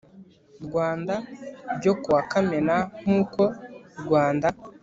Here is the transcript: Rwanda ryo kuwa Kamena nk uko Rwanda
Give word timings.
Rwanda 0.65 1.15
ryo 1.77 1.93
kuwa 2.01 2.21
Kamena 2.31 2.75
nk 3.01 3.09
uko 3.19 3.41
Rwanda 4.05 4.47